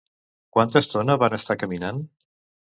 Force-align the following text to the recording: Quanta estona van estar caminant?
Quanta 0.55 0.81
estona 0.81 1.17
van 1.25 1.37
estar 1.39 1.57
caminant? 1.65 2.01